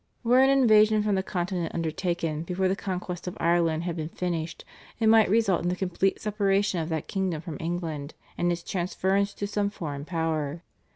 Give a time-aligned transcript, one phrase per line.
[0.23, 4.65] Were an invasion from the Continent undertaken before the conquest of Ireland had been finished
[4.99, 9.31] it might result in the complete separation of that kingdom from England, and its transference
[9.35, 10.63] to some foreign power.